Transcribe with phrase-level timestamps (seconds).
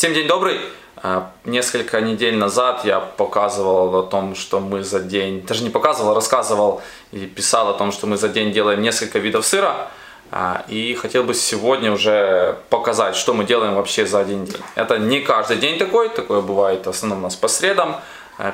[0.00, 0.58] Всем день добрый!
[0.96, 6.12] А, Несколько недель назад я показывал о том, что мы за день, даже не показывал,
[6.12, 6.80] а рассказывал
[7.12, 9.88] и писал о том, что мы за день делаем несколько видов сыра.
[10.30, 14.62] А, И хотел бы сегодня уже показать, что мы делаем вообще за один день.
[14.74, 18.00] Это не каждый день такой, такое бывает в основном у нас по средам,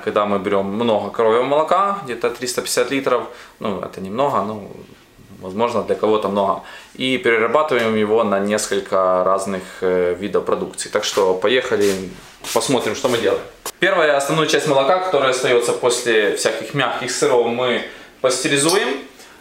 [0.03, 3.23] когда мы берем много коровьего молока, где-то 350 литров,
[3.61, 4.69] ну это немного, ну
[5.41, 6.63] возможно для кого-то много,
[6.95, 10.89] и перерабатываем его на несколько разных э, видов продукции.
[10.89, 11.93] Так что поехали,
[12.55, 13.43] посмотрим, что мы делаем.
[13.79, 17.83] Первая основную часть молока, которая остается после всяких мягких сыров, мы
[18.21, 19.01] пастеризуем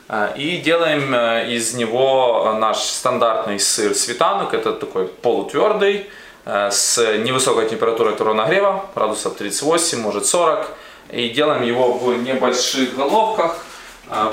[0.09, 4.53] э, и делаем э, из него наш стандартный сыр светанок.
[4.53, 6.07] Это такой полутвердый,
[6.45, 10.69] с невысокой температурой второго нагрева, градусов 38, может 40.
[11.09, 13.65] И делаем его в небольших головках.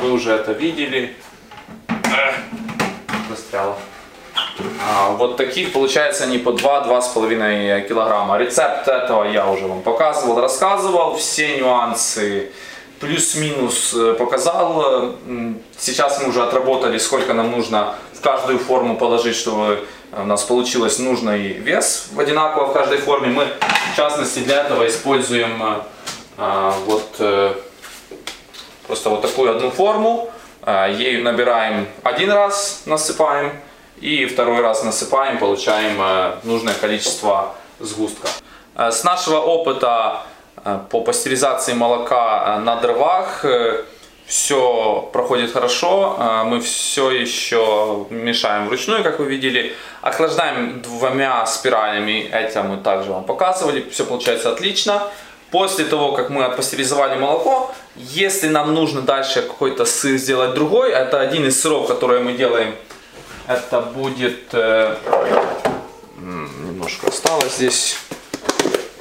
[0.02, 1.16] Вы уже это видели.
[3.32, 3.76] Эх, Застряло.
[4.86, 8.38] А, Вот таких получается они по 2-2,5 килограмма.
[8.38, 11.16] Рецепт этого я уже вам показывал, рассказывал.
[11.16, 12.50] Все нюансы
[13.00, 15.16] плюс-минус э, показал.
[15.78, 20.98] Сейчас мы уже отработали, сколько нам нужно в каждую форму положить, чтобы у нас получилось
[20.98, 23.28] нужный вес в одинаково в каждой форме.
[23.28, 23.46] Мы,
[23.92, 25.84] в частности, для этого используем
[26.38, 27.20] а, вот
[28.86, 30.30] просто вот такую одну форму.
[30.64, 33.50] А, Ею набираем один раз, насыпаем,
[34.00, 38.28] и второй раз насыпаем, получаем э, нужное количество сгустка.
[38.76, 40.22] Э, С нашего опыта
[40.64, 43.44] э, по пастеризации молока на дровах
[44.24, 46.44] все проходит хорошо.
[46.46, 49.74] Мы все еще мешаем вручную, как вы видели.
[50.00, 53.90] Охлаждаем двумя спиралями, это мы также вам показывали.
[53.90, 55.02] Все получается отлично.
[55.52, 61.20] После того, как мы отпастеризовали молоко, если нам нужно дальше какой-то сыр сделать другой, это
[61.20, 62.74] один из сыров, которые мы делаем.
[63.46, 64.54] Это будет...
[64.54, 64.96] э,
[66.16, 67.98] немножко осталось здесь.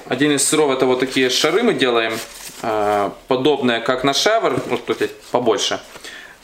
[0.10, 2.20] Один из сыров это вот такие шары мы делаем,
[2.64, 5.80] э, подобные как на шевр, может тут есть побольше.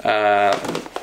[0.04, 0.54] Э,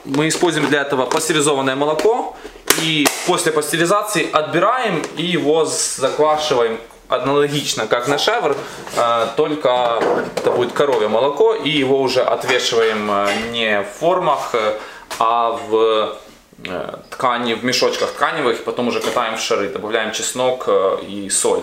[0.07, 2.37] Мы используем для этого пастеризованное молоко
[2.83, 6.79] и после пастеризации отбираем и его заквашиваем
[7.09, 8.57] аналогично как на шевр,
[8.97, 10.01] э, только
[10.37, 14.79] это будет коровье молоко и его уже отвешиваем э, не в формах, э,
[15.19, 16.17] а в
[16.65, 21.63] э, ткани, в мешочках тканевых, потом уже катаем в шары, добавляем чеснок э, и соль.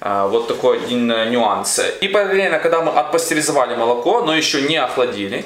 [0.00, 1.80] Э, Вот такой один нюанс.
[2.00, 5.44] И параллельно, когда мы отпастеризовали молоко, но еще не охладили,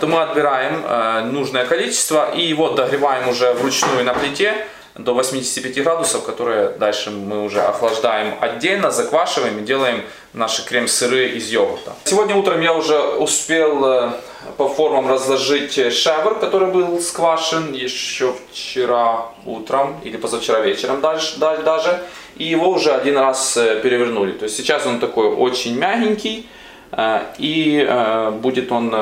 [0.00, 4.66] то мы отбираем нужное количество и его догреваем уже вручную на плите
[4.98, 10.02] до 85 градусов, которые дальше мы уже охлаждаем отдельно, заквашиваем и делаем
[10.32, 11.92] наши крем-сыры из йогурта.
[12.04, 14.10] Сегодня утром я уже успел э,
[14.56, 21.56] по формам разложить шевр, который был сквашен еще вчера утром или позавчера вечером дальше, да-
[21.58, 21.98] даже.
[22.36, 24.32] И его уже один раз э, перевернули.
[24.32, 26.48] То есть сейчас он такой очень мягенький.
[26.92, 27.86] э, И
[28.42, 28.94] будет он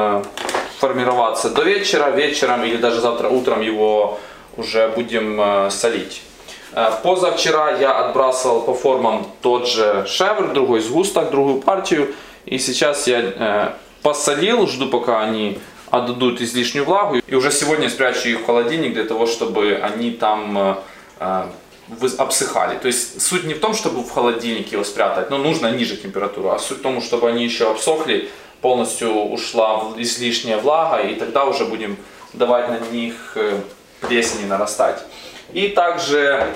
[0.79, 4.19] формироваться до вечера, вечером или даже завтра утром его
[4.57, 6.23] уже будем э, солить.
[6.73, 12.15] Э, Позавчера я отбрасывал по формам тот же шевр, другой сгусток, другую партию.
[12.47, 13.69] И сейчас я э,
[14.03, 15.59] посолил, жду пока они
[15.91, 17.17] отдадут излишнюю влагу.
[17.17, 20.79] И уже сегодня спрячу их в холодильник для того, чтобы они там
[22.19, 22.79] обсыхали.
[22.79, 26.51] То есть суть не в том, чтобы в холодильнике его спрятать, но нужно ниже температуру,
[26.51, 28.29] а суть в том, чтобы они еще обсохли,
[28.61, 31.97] полностью ушла излишняя влага, и тогда уже будем
[32.33, 33.37] давать на них
[34.05, 35.03] э, плесени нарастать.
[35.53, 36.49] И также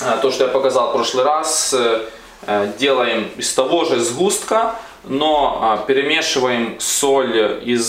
[0.00, 2.04] э, то, что я показал в прошлый раз, э,
[2.46, 7.84] э, делаем из того же сгустка, но перемешиваем соль из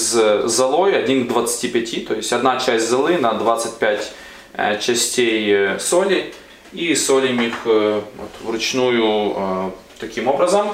[0.45, 4.11] золой 1 к 25, то есть одна часть золы на 25
[4.53, 6.33] э, частей соли
[6.71, 10.73] и солим их вот вручную таким образом.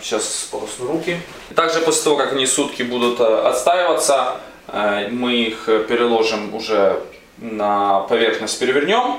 [0.00, 1.18] Сейчас полосну руки.
[1.54, 7.00] Также после того, как они сутки будут отстаиваться, мы их э, переложим уже
[7.38, 9.18] на поверхность, перевернем,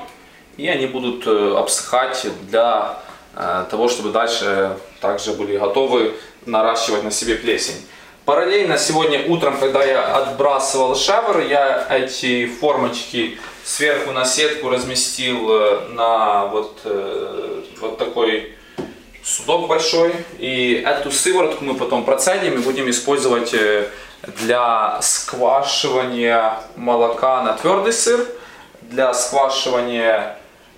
[0.56, 2.98] и они будут э, обсыхать для
[3.34, 6.14] э, того, чтобы дальше также были готовы
[6.46, 7.86] наращивать на себе плесень.
[8.24, 15.80] Параллельно сегодня утром, когда я отбрасывал шевр, я эти формочки сверху на сетку разместил э,
[15.90, 18.54] на вот, э, вот такой
[19.22, 20.12] судок большой.
[20.38, 23.90] И эту сыворотку мы потом процедим и будем использовать э,
[24.26, 28.26] для сквашивания молока на твердый сыр,
[28.82, 30.36] для сквашивания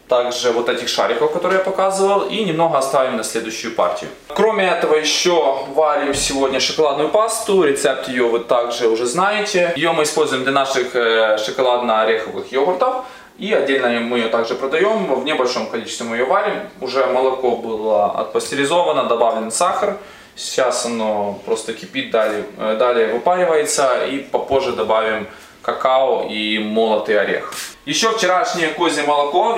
[0.08, 4.10] также вот этих шариков, которые я показывал, и немного оставим на следующую партию.
[4.28, 9.72] Кроме этого еще варим сегодня шоколадную пасту, рецепт ее вы также уже знаете.
[9.76, 13.04] Ее мы используем для наших э, шоколадно-ореховых йогуртов.
[13.38, 16.54] И отдельно мы ее также продаем, в небольшом количестве мы ее варим.
[16.80, 19.98] Уже молоко было отпастеризовано, добавлен сахар.
[20.38, 25.26] Сейчас оно просто кипит, далее, э, далее выпаривается и попозже добавим
[25.62, 27.52] какао и молотый орех.
[27.85, 29.56] Еще вчерашнее козье молоко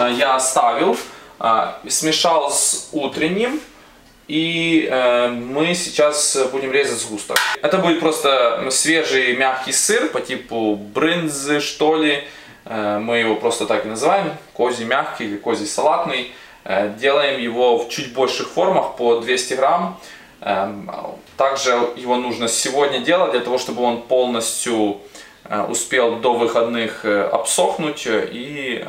[0.00, 0.96] э, я оставил,
[1.38, 3.60] э, смешал с утренним.
[4.26, 7.38] И э, мы сейчас будем резать сгусток.
[7.62, 12.24] Это будет просто свежий мягкий сыр по типу брынзы, что ли.
[12.64, 14.32] Э, мы его просто так и называем.
[14.52, 16.32] Козий мягкий или козий салатный.
[16.68, 19.98] Э, делаем его в чуть больших формах по 200 грамм.
[20.42, 20.70] Э,
[21.38, 24.98] также его нужно сегодня делать для того, чтобы он полностью
[25.44, 28.84] э, успел до выходных обсохнуть и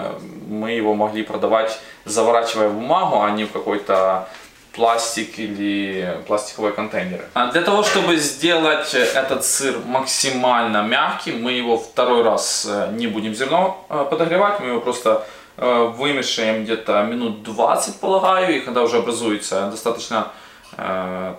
[0.50, 4.28] мы его могли продавать заворачивая в бумагу, а не в какой-то
[4.74, 7.24] пластик или пластиковые контейнеры.
[7.54, 13.86] Для того, чтобы сделать этот сыр максимально мягким, мы его второй раз не будем зерно
[13.88, 15.26] подогревать, мы его просто
[15.60, 20.32] вымешаем где-то минут 20, полагаю, и когда уже образуется достаточно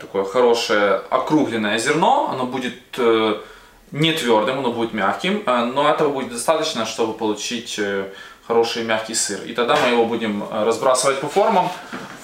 [0.00, 2.98] такое хорошее округленное зерно, оно будет
[3.92, 7.80] не твердым, оно будет мягким, но этого будет достаточно, чтобы получить
[8.50, 9.40] хороший мягкий сыр.
[9.44, 11.70] И тогда мы его будем разбрасывать по формам.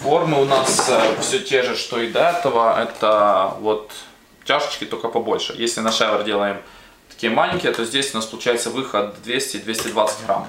[0.01, 2.83] Формы у нас э, все те же, что и до этого.
[2.83, 3.93] Это вот
[4.45, 5.55] чашечки, только побольше.
[5.57, 6.57] Если на шевер делаем
[7.09, 10.49] такие маленькие, то здесь у нас получается выход 200-220 грамм.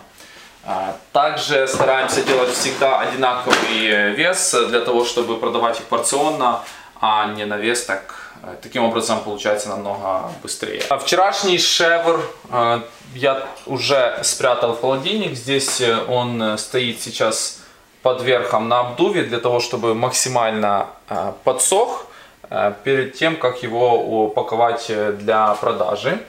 [0.69, 6.60] А, также стараемся делать всегда одинаковый вес, для того, чтобы продавать их порционно,
[7.00, 10.84] а не на вес, так, э, таким образом получается намного быстрее.
[10.90, 12.19] А вчерашний шевр
[12.52, 12.81] э,
[13.16, 17.60] я уже спрятал в холодильник, здесь он стоит сейчас
[18.02, 22.08] под верхом на обдуве для того, чтобы максимально э, подсох
[22.50, 26.20] э, перед тем, как его упаковать э, для продажи.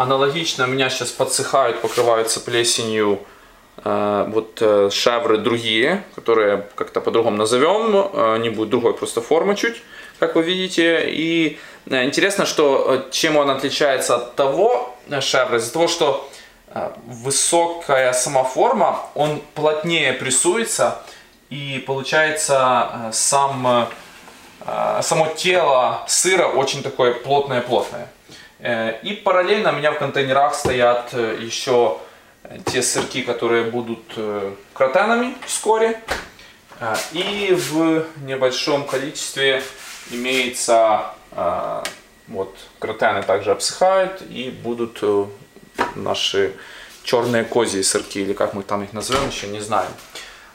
[0.00, 3.18] Аналогично у меня сейчас подсыхают, покрываются плесенью
[3.82, 4.62] вот
[4.92, 9.82] шевры другие, которые как-то по-другому назовем, они будут другой просто формы чуть,
[10.18, 11.04] как вы видите.
[11.06, 16.30] И интересно, что чем он отличается от того шевра, из-за того, что
[16.72, 21.02] Э, высокая сама форма, он плотнее прессуется
[21.48, 23.88] и получается э, сам,
[24.66, 28.06] э, само тело сыра очень такое плотное-плотное.
[28.62, 31.98] И параллельно у меня в контейнерах стоят еще
[32.66, 34.02] те сырки, которые будут
[34.74, 36.00] кротенами вскоре.
[37.12, 39.62] И в небольшом количестве
[40.10, 41.06] имеется
[42.28, 45.02] вот кротены также обсыхают и будут
[45.94, 46.54] наши
[47.02, 49.90] черные козьи сырки, или как мы там их назовем, еще не знаем.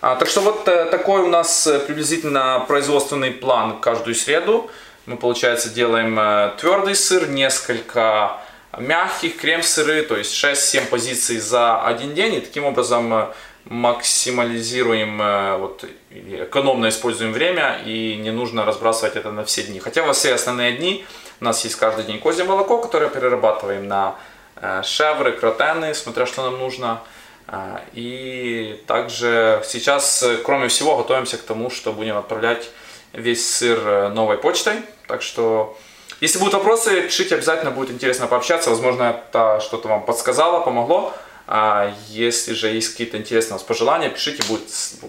[0.01, 4.69] А, так что вот э, такой у нас э, приблизительно производственный план каждую среду.
[5.05, 8.37] Мы, получается, делаем э, твердый сыр, несколько
[8.77, 12.35] мягких крем-сыры, то есть 6-7 позиций за один день.
[12.35, 13.31] И таким образом
[13.65, 15.17] максимализируем,
[15.59, 19.79] вот, экономно используем время и не нужно разбрасывать это на все дни.
[19.79, 21.05] Хотя во все основные дни
[21.41, 24.15] у нас есть каждый день козье молоко, которое перерабатываем на
[24.57, 27.01] Э, шевры, кротены, смотря что нам нужно.
[27.47, 32.69] Э, и также сейчас, кроме всего, готовимся к тому, что будем отправлять
[33.15, 34.81] весь сыр э, новой почтой.
[35.07, 35.77] Так что,
[36.21, 38.69] если будут вопросы, пишите, обязательно будет интересно пообщаться.
[38.69, 41.13] Возможно, это что-то вам подсказало, помогло.
[41.47, 44.63] А если же есть какие-то интересные пожелания, пишите, будет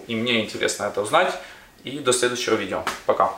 [0.07, 1.33] и мне интересно это узнать.
[1.83, 2.83] И до следующего видео.
[3.05, 3.33] Пока.